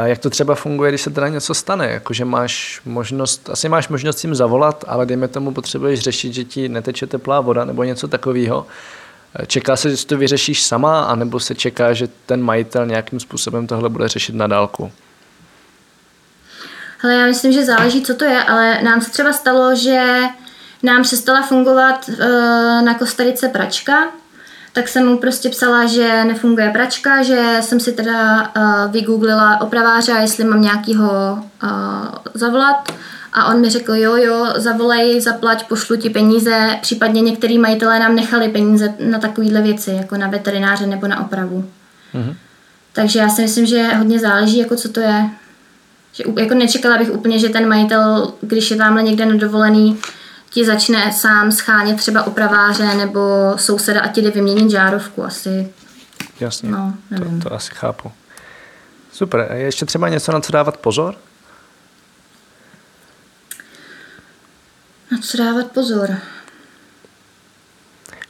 [0.06, 1.88] Jak to třeba funguje, když se teda něco stane?
[1.88, 6.70] Jakože máš možnost, asi máš možnost jim zavolat, ale dejme tomu potřebuješ řešit, že ti
[6.70, 8.68] neteče teplá voda nebo něco takového.
[9.48, 13.90] Čeká se, že to vyřešíš sama, anebo se čeká, že ten majitel nějakým způsobem tohle
[13.90, 14.92] bude řešit na dálku?
[17.04, 20.22] Ale já myslím, že záleží, co to je, ale nám se třeba stalo, že
[20.84, 22.18] nám přestala fungovat uh,
[22.82, 23.94] na Kostarice pračka,
[24.78, 30.12] tak jsem mu prostě psala, že nefunguje pračka, že jsem si teda uh, vygooglila opraváře,
[30.12, 31.70] jestli mám nějakýho uh,
[32.34, 32.92] zavolat.
[33.34, 36.78] A on mi řekl, jo, jo, zavolej, zaplať, pošlu ti peníze.
[36.82, 41.70] Případně některý majitelé nám nechali peníze na takovéhle věci, jako na veterináře nebo na opravu.
[42.16, 42.36] Mm-hmm.
[42.94, 45.30] Takže já si myslím, že hodně záleží, jako co to je.
[46.14, 49.98] Že, jako nečekala bych úplně, že ten majitel, když je tamhle někde na dovolený,
[50.58, 55.74] ti začne sám schánět třeba opraváře nebo souseda a ti jde vyměnit žárovku asi.
[56.40, 57.42] Jasně, no, nevím.
[57.42, 58.12] To, to asi chápu.
[59.12, 61.16] Super, je ještě třeba něco, na co dávat pozor?
[65.12, 66.18] Na co dávat pozor?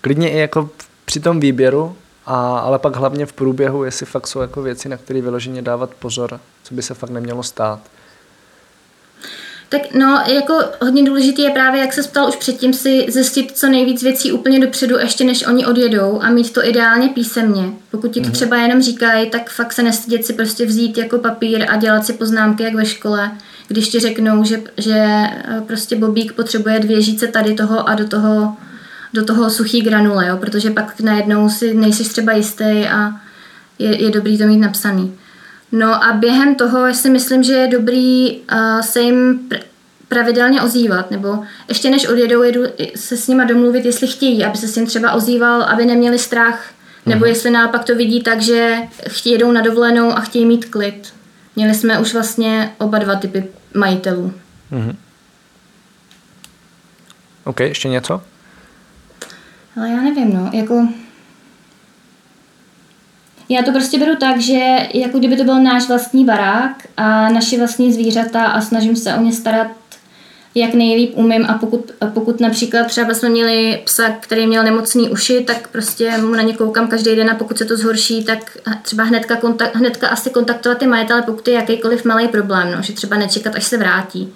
[0.01, 0.69] Klidně i jako
[1.05, 4.97] při tom výběru, a, ale pak hlavně v průběhu, jestli fakt jsou jako věci, na
[4.97, 7.79] které vyloženě dávat pozor, co by se fakt nemělo stát.
[9.69, 13.67] Tak no, jako hodně důležité je právě, jak se ptal už předtím, si zjistit co
[13.69, 17.63] nejvíc věcí úplně dopředu, ještě než oni odjedou a mít to ideálně písemně.
[17.91, 18.31] Pokud ti to mm-hmm.
[18.31, 22.13] třeba jenom říkají, tak fakt se nestydět si prostě vzít jako papír a dělat si
[22.13, 23.31] poznámky jak ve škole,
[23.67, 28.07] když ti řeknou, že, že eh, prostě Bobík potřebuje dvě žíce tady toho a do
[28.07, 28.55] toho,
[29.13, 30.37] do toho suchý granule, jo?
[30.37, 33.11] protože pak najednou si nejsi třeba jistý a
[33.79, 35.13] je, je dobrý to mít napsaný.
[35.71, 39.59] No a během toho si myslím, že je dobrý uh, se jim pr-
[40.07, 42.61] pravidelně ozývat, nebo ještě než odjedou, jedu
[42.95, 46.65] se s nima domluvit, jestli chtějí, aby se s ním třeba ozýval, aby neměli strach,
[47.05, 47.29] nebo Mhm.
[47.29, 48.77] jestli naopak to vidí tak, že
[49.09, 51.13] chtějí jedou na dovolenou a chtějí mít klid.
[51.55, 54.33] Měli jsme už vlastně oba dva typy majitelů.
[57.43, 58.21] OK, ještě něco?
[59.77, 60.87] Ale já nevím, no, jako...
[63.49, 67.57] Já to prostě beru tak, že jako kdyby to byl náš vlastní barák a naši
[67.57, 69.67] vlastní zvířata a snažím se o ně starat
[70.55, 75.09] jak nejlíp umím a pokud, a pokud například třeba jsme měli psa, který měl nemocný
[75.09, 78.57] uši, tak prostě mu na ně koukám každý den a pokud se to zhorší, tak
[78.81, 82.93] třeba hnedka, kontakt, hnedka asi kontaktovat ty majitele, pokud je jakýkoliv malý problém, no, že
[82.93, 84.33] třeba nečekat, až se vrátí.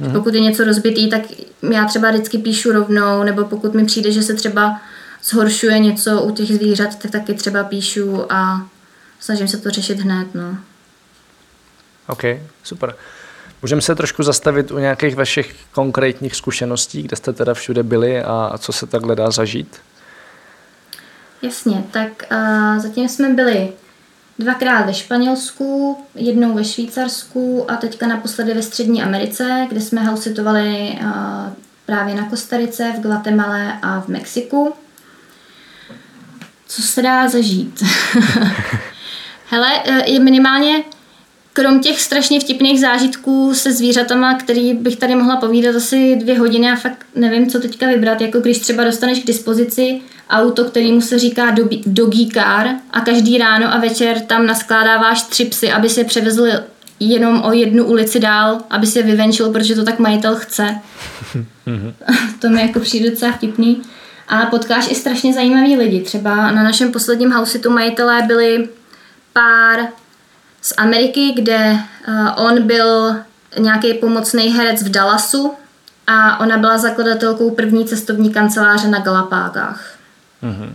[0.00, 0.12] Hmm.
[0.12, 1.22] Pokud je něco rozbitý, tak
[1.70, 4.80] já třeba vždycky píšu rovnou, nebo pokud mi přijde, že se třeba
[5.24, 8.68] zhoršuje něco u těch zvířat, tak taky třeba píšu a
[9.20, 10.34] snažím se to řešit hned.
[10.34, 10.56] No.
[12.06, 12.22] OK,
[12.62, 12.94] super.
[13.62, 18.58] Můžeme se trošku zastavit u nějakých vašich konkrétních zkušeností, kde jste teda všude byli a,
[18.58, 19.76] co se takhle dá zažít?
[21.42, 23.72] Jasně, tak uh, zatím jsme byli
[24.38, 30.98] dvakrát ve Španělsku, jednou ve Švýcarsku a teďka naposledy ve Střední Americe, kde jsme housitovali
[31.00, 31.08] uh,
[31.86, 34.74] právě na Kostarice, v Guatemala a v Mexiku.
[36.68, 37.82] Co se dá zažít?
[39.46, 40.84] Hele, eh, je minimálně
[41.52, 46.70] krom těch strašně vtipných zážitků se zvířatama, který bych tady mohla povídat asi dvě hodiny
[46.70, 50.00] a fakt nevím, co teďka vybrat, jako když třeba dostaneš k dispozici
[50.30, 51.54] auto, kterýmu se říká
[51.86, 56.46] doggy car a každý ráno a večer tam naskládáváš tři psy, aby se převezl
[57.00, 60.74] jenom o jednu ulici dál, aby se vyvenčil, protože to tak majitel chce.
[62.40, 63.82] to mi jako přijde docela vtipný.
[64.28, 66.00] A potkáš i strašně zajímavý lidi.
[66.00, 68.68] Třeba na našem posledním housitu majitelé byli
[69.32, 69.80] pár
[70.62, 73.16] z Ameriky, kde uh, on byl
[73.58, 75.52] nějaký pomocný herec v Dallasu
[76.06, 79.94] a ona byla zakladatelkou první cestovní kanceláře na Galapágách.
[80.42, 80.72] Mm-hmm.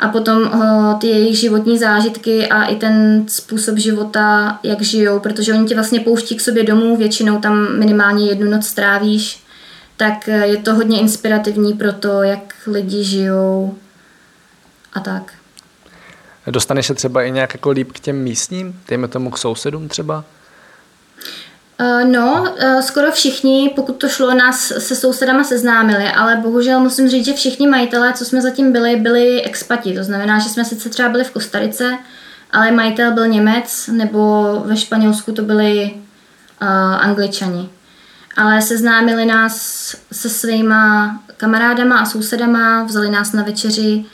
[0.00, 5.52] A potom uh, ty jejich životní zážitky a i ten způsob života, jak žijou, protože
[5.52, 9.43] oni tě vlastně pouští k sobě domů, většinou tam minimálně jednu noc strávíš,
[9.96, 13.74] tak eh, je to hodně inspirativní pro to, jak lidi žijou
[14.92, 15.32] a tak.
[16.46, 20.24] Dostaneš se třeba i nějak jako líp k těm místním, dejme tomu k sousedům třeba?
[21.80, 27.08] Uh, no, uh, skoro všichni, pokud to šlo, nás se sousedama seznámili, ale bohužel musím
[27.08, 29.94] říct, že všichni majitelé, co jsme zatím byli, byli expati.
[29.94, 31.98] To znamená, že jsme sice třeba byli v Kostarice,
[32.50, 35.94] ale majitel byl Němec, nebo ve Španělsku to byli
[36.62, 36.68] uh,
[37.00, 37.68] Angličani.
[38.36, 44.04] Ale seznámili nás se svýma kamarádama a sousedama, vzali nás na večeři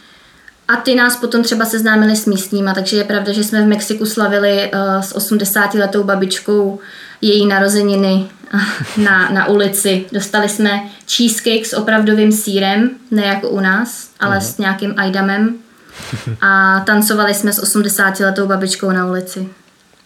[0.69, 4.07] a ty nás potom třeba seznámili s místníma, takže je pravda, že jsme v Mexiku
[4.07, 6.79] slavili uh, s 80-letou babičkou
[7.21, 8.29] její narozeniny
[8.97, 10.07] na, na ulici.
[10.13, 10.71] Dostali jsme
[11.17, 14.55] cheesecake s opravdovým sírem, ne jako u nás, ale uh-huh.
[14.55, 15.55] s nějakým ajdamem.
[16.41, 19.49] A tancovali jsme s 80-letou babičkou na ulici.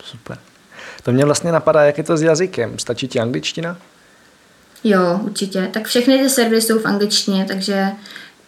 [0.05, 0.39] Super.
[1.03, 2.79] To mě vlastně napadá, jak je to s jazykem.
[2.79, 3.77] Stačí ti angličtina?
[4.85, 5.69] Jo, určitě.
[5.73, 7.89] Tak všechny ty servery jsou v angličtině, takže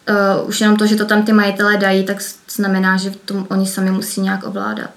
[0.09, 2.17] uh, už jenom to, že to tam ty majitelé dají, tak
[2.49, 4.91] znamená, že to oni sami musí nějak ovládat.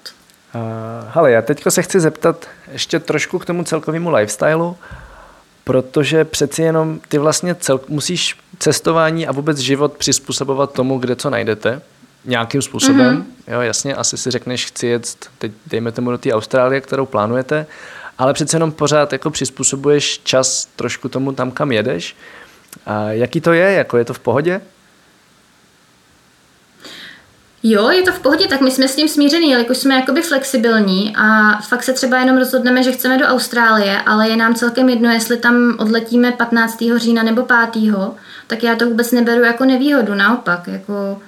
[0.54, 0.60] Uh,
[1.08, 4.76] hele, já teďka se chci zeptat ještě trošku k tomu celkovému lifestylu,
[5.64, 11.30] protože přeci jenom ty vlastně cel, musíš cestování a vůbec život přizpůsobovat tomu, kde co
[11.30, 11.82] najdete
[12.24, 13.16] nějakým způsobem.
[13.16, 13.52] Mm-hmm.
[13.54, 17.66] Jo, jasně, asi si řekneš, chci jet, teď dejme tomu do té Austrálie, kterou plánujete,
[18.20, 22.16] ale přece jenom pořád jako přizpůsobuješ čas trošku tomu tam, kam jedeš.
[22.86, 23.72] A jaký to je?
[23.72, 24.60] Jako je to v pohodě?
[27.62, 31.16] Jo, je to v pohodě, tak my jsme s tím smíření, jelikož jsme jakoby flexibilní
[31.16, 35.10] a fakt se třeba jenom rozhodneme, že chceme do Austrálie, ale je nám celkem jedno,
[35.10, 36.84] jestli tam odletíme 15.
[36.96, 37.84] října nebo 5.
[38.46, 41.20] tak já to vůbec neberu jako nevýhodu, naopak, jako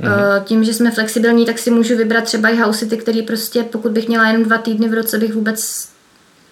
[0.00, 0.44] mm-hmm.
[0.44, 4.08] tím, že jsme flexibilní, tak si můžu vybrat třeba i housity, který prostě, pokud bych
[4.08, 5.88] měla jenom dva týdny v roce, bych vůbec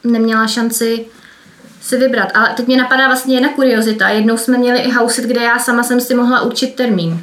[0.05, 1.07] neměla šanci
[1.81, 2.29] si vybrat.
[2.35, 4.09] Ale teď mě napadá vlastně jedna kuriozita.
[4.09, 7.23] Jednou jsme měli i housit, kde já sama jsem si mohla určit termín.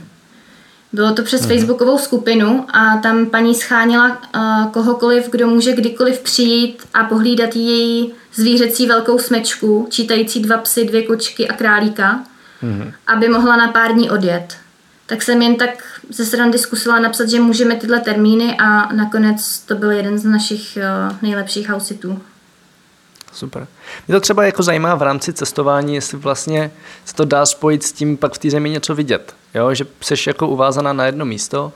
[0.94, 1.48] Bylo to přes mm.
[1.48, 8.14] facebookovou skupinu a tam paní scháněla uh, kohokoliv, kdo může kdykoliv přijít a pohlídat její
[8.34, 12.24] zvířecí velkou smečku, čítající dva psy, dvě kočky a králíka,
[12.62, 12.92] mm.
[13.08, 14.58] aby mohla na pár dní odjet.
[15.06, 19.76] Tak jsem jen tak ze srandy zkusila napsat, že můžeme tyhle termíny a nakonec to
[19.76, 22.22] byl jeden z našich uh, nejlepších housitů.
[23.34, 23.68] Super.
[24.08, 26.72] Mě to třeba jako zajímá v rámci cestování, jestli vlastně
[27.06, 29.36] se to dá spojit s tím pak v té zemi něco vidět.
[29.54, 29.74] Jo?
[29.74, 31.74] Že jsi jako uvázaná na jedno místo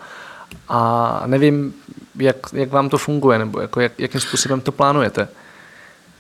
[0.70, 1.74] a nevím,
[2.16, 5.28] jak, jak vám to funguje, nebo jako jak, jakým způsobem to plánujete.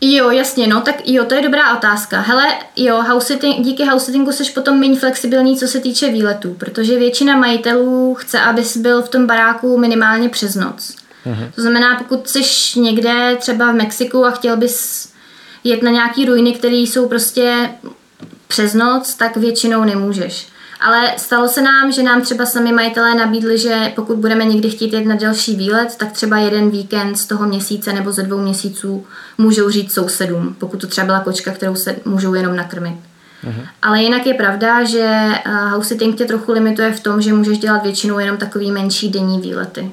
[0.02, 2.20] Jo, jasně, no, tak jo, to je dobrá otázka.
[2.20, 6.54] Hele, jo, house sitting, díky house sittingu jsi potom méně flexibilní, co se týče výletů,
[6.54, 10.96] protože většina majitelů chce, abys byl v tom baráku minimálně přes noc.
[11.26, 11.52] Mhm.
[11.56, 12.42] To znamená, pokud jsi
[12.80, 15.10] někde třeba v Mexiku a chtěl bys
[15.64, 17.70] jet na nějaký ruiny, které jsou prostě
[18.48, 20.48] přes noc, tak většinou nemůžeš.
[20.80, 24.94] Ale stalo se nám, že nám třeba sami majitelé nabídli, že pokud budeme někdy chtít
[24.94, 29.06] jít na další výlet, tak třeba jeden víkend z toho měsíce nebo ze dvou měsíců
[29.38, 32.98] můžou říct sousedům, pokud to třeba byla kočka, kterou se můžou jenom nakrmit.
[33.44, 33.68] Uh-huh.
[33.82, 35.08] Ale jinak je pravda, že
[35.46, 39.10] eh, house sitting tě trochu limituje v tom, že můžeš dělat většinou jenom takový menší
[39.10, 39.92] denní výlety.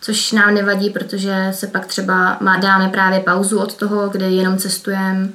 [0.00, 4.58] Což nám nevadí, protože se pak třeba má, dáme právě pauzu od toho, kde jenom
[4.58, 5.28] cestujeme,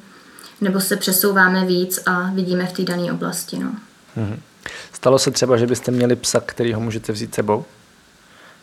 [0.61, 3.59] nebo se přesouváme víc a vidíme v té dané oblasti.
[3.59, 3.69] No.
[4.17, 4.37] Uh-huh.
[4.93, 7.65] Stalo se třeba, že byste měli psa, který ho můžete vzít sebou?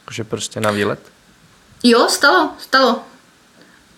[0.00, 1.00] Jakože prostě na výlet?
[1.82, 3.00] Jo, stalo, stalo.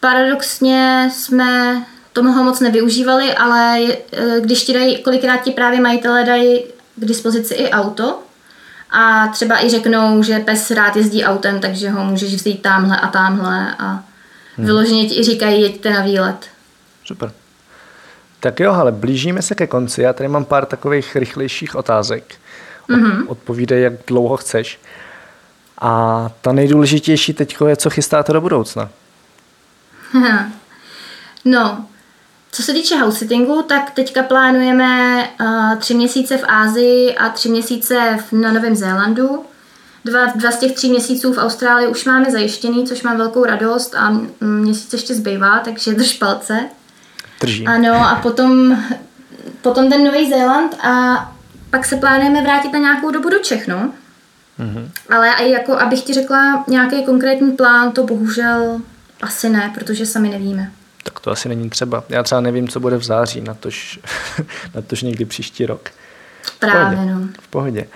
[0.00, 6.64] Paradoxně jsme toho moc nevyužívali, ale e, když ti dají, kolikrát ti právě majitelé dají
[6.96, 8.22] k dispozici i auto
[8.90, 13.08] a třeba i řeknou, že pes rád jezdí autem, takže ho můžeš vzít tamhle a
[13.08, 14.04] tamhle a
[14.56, 14.66] hmm.
[14.66, 16.46] vyloženě ti i říkají, jeďte na výlet.
[17.04, 17.32] Super.
[18.44, 20.02] Tak jo, ale blížíme se ke konci.
[20.02, 22.35] Já tady mám pár takových rychlejších otázek.
[22.88, 23.24] Mm-hmm.
[23.28, 24.80] Odpovídej, jak dlouho chceš.
[25.80, 28.90] A ta nejdůležitější teď je, co chystáte do budoucna.
[31.44, 31.87] no,
[32.52, 37.48] co se týče house sittingu, tak teďka plánujeme uh, tři měsíce v Ázii a tři
[37.48, 39.44] měsíce v, na Novém Zélandu.
[40.04, 43.94] Dva, dva z těch tří měsíců v Austrálii už máme zajištěný, což mám velkou radost
[43.94, 46.68] a měsíc ještě zbývá, takže drž palce.
[47.40, 47.68] Držím.
[47.68, 48.79] Ano, a potom,
[49.62, 51.14] potom ten Nový Zéland a
[51.70, 53.92] pak se plánujeme vrátit na nějakou dobu do Čech, no.
[54.61, 54.88] Mm-hmm.
[55.16, 58.81] Ale i jako, abych ti řekla nějaký konkrétní plán, to bohužel
[59.23, 60.73] asi ne, protože sami nevíme.
[61.03, 62.05] Tak to asi není třeba.
[62.09, 64.01] Já třeba nevím, co bude v září, na tož,
[64.75, 65.90] na tož někdy příští rok.
[66.59, 67.14] Právě, v pohodě.
[67.14, 67.29] no.
[67.40, 67.87] V pohodě.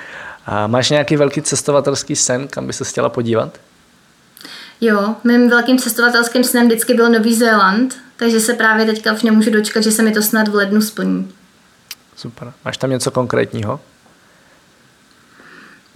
[0.46, 3.58] A máš nějaký velký cestovatelský sen, kam by se chtěla podívat?
[4.80, 9.50] Jo, mým velkým cestovatelským snem vždycky byl Nový Zéland, takže se právě teďka už nemůžu
[9.50, 11.32] dočkat, že se mi to snad v lednu splní.
[12.16, 12.52] Super.
[12.64, 13.80] Máš tam něco konkrétního?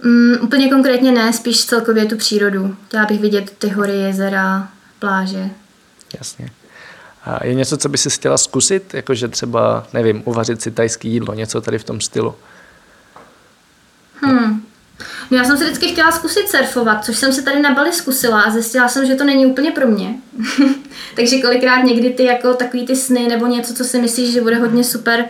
[0.03, 2.75] Mm, úplně konkrétně ne, spíš celkově tu přírodu.
[2.87, 5.49] Chtěla bych vidět ty hory, jezera, pláže.
[6.17, 6.49] Jasně.
[7.23, 8.93] A je něco, co by si chtěla zkusit?
[8.93, 12.35] Jakože třeba, nevím, uvařit si tajský jídlo, něco tady v tom stylu?
[14.21, 14.65] Hmm.
[15.31, 18.41] No já jsem se vždycky chtěla zkusit surfovat, což jsem se tady na Bali zkusila
[18.41, 20.15] a zjistila jsem, že to není úplně pro mě.
[21.15, 24.55] Takže kolikrát někdy ty jako takový ty sny nebo něco, co si myslíš, že bude
[24.55, 25.25] hodně super,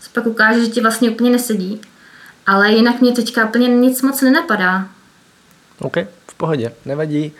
[0.00, 1.80] se pak ukáže, že ti vlastně úplně nesedí.
[2.46, 4.88] Ale jinak mě teďka úplně nic moc nenapadá.
[5.78, 7.32] OK, v pohodě, nevadí.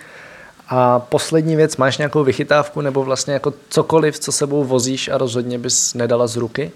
[0.68, 5.58] A poslední věc, máš nějakou vychytávku nebo vlastně jako cokoliv, co sebou vozíš a rozhodně
[5.58, 6.72] bys nedala z ruky?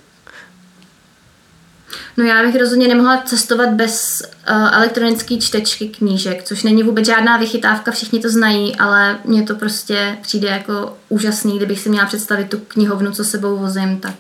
[2.17, 7.37] No já bych rozhodně nemohla cestovat bez uh, elektronické čtečky knížek, což není vůbec žádná
[7.37, 12.51] vychytávka, všichni to znají, ale mně to prostě přijde jako úžasný, kdybych si měla představit
[12.51, 14.15] tu knihovnu, co sebou vozím, tak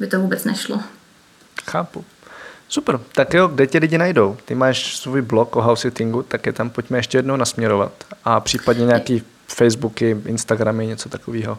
[0.00, 0.80] by to vůbec nešlo.
[1.70, 2.04] Chápu.
[2.68, 4.36] Super, tak jo, kde tě lidi najdou?
[4.44, 7.92] Ty máš svůj blog o house sittingu, tak je tam pojďme ještě jednou nasměrovat.
[8.24, 11.58] A případně nějaký Facebooky, Instagramy, něco takového.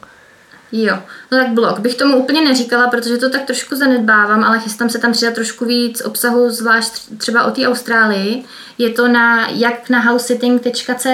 [0.76, 1.00] Jo,
[1.32, 5.00] no tak blog bych tomu úplně neříkala, protože to tak trošku zanedbávám, ale chystám se
[5.00, 8.44] tam přidat trošku víc obsahu, zvlášť třeba o té Austrálii.
[8.78, 11.06] Je to na jak na housesitting.cz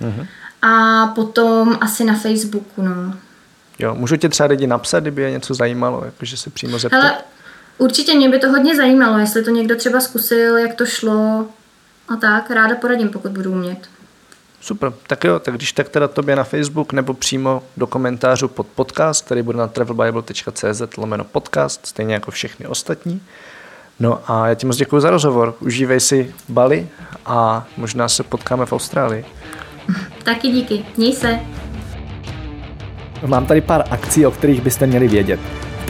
[0.00, 0.26] mm-hmm.
[0.62, 3.14] a potom asi na Facebooku, no.
[3.78, 7.02] Jo, můžu tě třeba lidi napsat, kdyby je něco zajímalo, jakože se přímo zeptat?
[7.02, 7.14] Hele,
[7.78, 11.46] určitě mě by to hodně zajímalo, jestli to někdo třeba zkusil, jak to šlo
[12.08, 13.78] a tak, ráda poradím, pokud budu umět.
[14.60, 18.66] Super, tak jo, tak když tak teda tobě na Facebook nebo přímo do komentářů pod
[18.66, 23.22] podcast, který bude na travelbible.cz lomeno podcast, stejně jako všechny ostatní.
[24.00, 25.54] No a já ti moc děkuji za rozhovor.
[25.60, 26.88] Užívej si Bali
[27.26, 29.24] a možná se potkáme v Austrálii.
[30.22, 30.84] Taky díky.
[30.96, 31.40] Měj se.
[33.26, 35.40] Mám tady pár akcí, o kterých byste měli vědět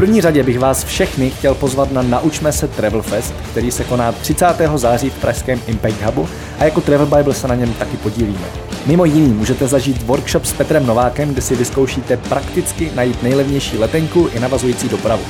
[0.01, 4.13] první řadě bych vás všechny chtěl pozvat na Naučme se Travel Fest, který se koná
[4.13, 4.47] 30.
[4.77, 8.47] září v pražském Impact Hubu a jako Travel Bible se na něm taky podílíme.
[8.87, 14.29] Mimo jiný můžete zažít workshop s Petrem Novákem, kde si vyzkoušíte prakticky najít nejlevnější letenku
[14.35, 15.23] i navazující dopravu.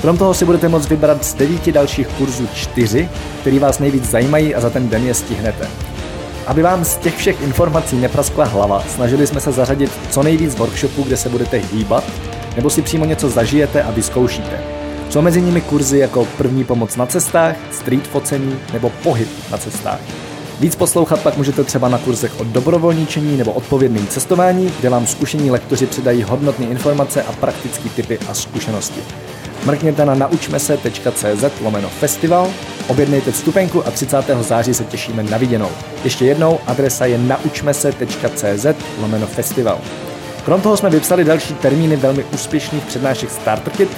[0.00, 3.08] Krom toho si budete moct vybrat z devíti dalších kurzů čtyři,
[3.40, 5.66] který vás nejvíc zajímají a za ten den je stihnete.
[6.46, 11.02] Aby vám z těch všech informací nepraskla hlava, snažili jsme se zařadit co nejvíc workshopů,
[11.02, 12.04] kde se budete hýbat
[12.56, 14.60] nebo si přímo něco zažijete a vyzkoušíte.
[15.10, 20.00] Jsou mezi nimi kurzy jako první pomoc na cestách, street focení nebo pohyb na cestách.
[20.60, 25.50] Víc poslouchat pak můžete třeba na kurzech o dobrovolničení nebo odpovědném cestování, kde vám zkušení
[25.50, 29.00] lektoři přidají hodnotné informace a praktické typy a zkušenosti.
[29.64, 32.50] Mrkněte na naučmese.cz lomeno festival,
[32.88, 34.16] objednejte vstupenku a 30.
[34.40, 35.68] září se těšíme na viděnou.
[36.04, 38.66] Ještě jednou, adresa je naučmese.cz
[39.00, 39.78] lomeno festival.
[40.44, 43.88] Krom toho jsme vypsali další termíny velmi úspěšných přednášek Starter Kit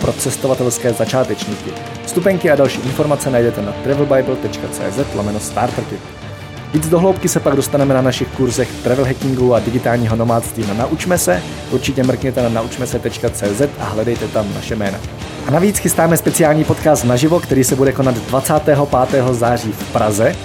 [0.00, 1.70] pro cestovatelské začátečníky.
[2.06, 6.00] Vstupenky a další informace najdete na travelbible.cz lomeno Starter Kit.
[6.72, 11.18] Víc dohloubky se pak dostaneme na našich kurzech travel hackingu a digitálního nomádství na Naučme
[11.18, 11.42] se.
[11.70, 14.98] Určitě mrkněte na naučmese.cz a hledejte tam naše jména.
[15.46, 18.78] A navíc chystáme speciální podcast naživo, který se bude konat 25.
[19.30, 20.36] září v Praze,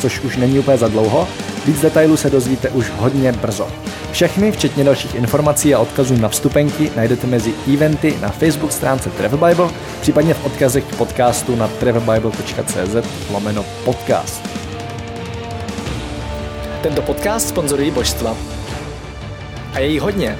[0.00, 1.28] což už není úplně za dlouho.
[1.66, 3.68] Víc detailů se dozvíte už hodně brzo.
[4.12, 9.48] Všechny, včetně dalších informací a odkazů na vstupenky, najdete mezi eventy na Facebook stránce Travel
[9.48, 12.96] Bible, případně v odkazech k podcastu na travelbible.cz
[13.30, 14.42] lomeno podcast.
[16.82, 18.36] Tento podcast sponzorují božstva.
[19.74, 20.38] A je jich hodně.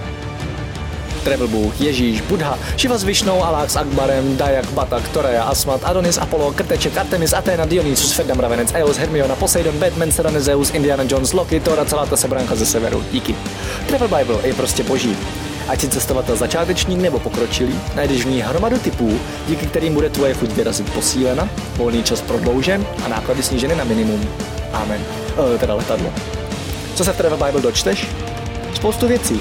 [1.18, 6.18] Travel Bůh, Ježíš, Buddha, Šiva s Višnou, Alák s Akbarem, Dajak, Batak, Toreja, Asmat, Adonis,
[6.18, 11.32] Apollo, Krteček, Artemis, Athena, Dionysus, Ferdam, Ravenec, Eos, Hermiona, Poseidon, Batman, Serena, Zeus, Indiana Jones,
[11.32, 13.04] Loki, Thor a celá ta sebranka ze severu.
[13.12, 13.34] Díky.
[13.86, 15.16] Travel Bible je prostě boží.
[15.68, 20.34] Ať si cestovatel začátečník nebo pokročilý, najdeš v ní hromadu typů, díky kterým bude tvoje
[20.34, 24.28] chuť vyrazit posílena, volný čas prodloužen a náklady sníženy na minimum.
[24.72, 25.00] Amen.
[25.54, 26.12] E, teda letadlo.
[26.94, 28.06] Co se v Travel Bible dočteš?
[28.74, 29.40] Spoustu věcí.